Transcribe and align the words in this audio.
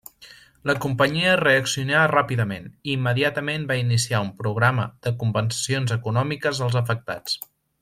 La 0.69 0.73
companyia 0.85 1.33
reaccionà 1.41 1.99
ràpidament 2.11 2.65
i 2.71 2.95
immediatament 2.95 3.69
va 3.73 3.77
iniciar 3.83 4.23
un 4.29 4.33
programa 4.41 4.89
de 5.09 5.15
compensacions 5.21 5.95
econòmiques 6.01 6.65
als 6.69 6.81
afectats. 6.85 7.39